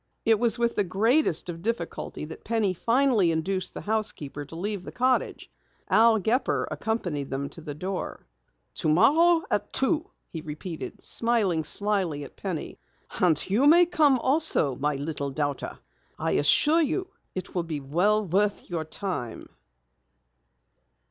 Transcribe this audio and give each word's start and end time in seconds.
It 0.25 0.39
was 0.39 0.57
with 0.57 0.75
the 0.75 0.83
greatest 0.83 1.47
of 1.47 1.61
difficulty 1.61 2.25
that 2.25 2.43
Penny 2.43 2.73
finally 2.73 3.29
induced 3.29 3.75
the 3.75 3.81
housekeeper 3.81 4.43
to 4.45 4.55
leave 4.55 4.81
the 4.83 4.91
cottage. 4.91 5.47
Al 5.91 6.17
Gepper 6.17 6.67
accompanied 6.71 7.29
them 7.29 7.49
to 7.49 7.61
the 7.61 7.75
door. 7.75 8.25
"Tomorrow 8.73 9.43
at 9.51 9.71
two," 9.71 10.09
he 10.31 10.41
repeated, 10.41 11.03
smiling 11.03 11.63
slyly 11.63 12.23
at 12.23 12.35
Penny. 12.35 12.79
"And 13.19 13.47
you 13.47 13.67
may 13.67 13.85
come 13.85 14.17
also, 14.17 14.75
my 14.75 14.95
little 14.95 15.29
doubter. 15.29 15.77
I 16.17 16.31
assure 16.31 16.81
you 16.81 17.07
it 17.35 17.53
will 17.53 17.61
be 17.61 17.79
well 17.79 18.25
worth 18.25 18.67
your 18.67 18.85
time." 18.85 19.49